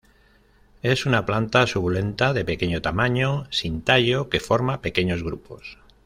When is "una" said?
1.05-1.27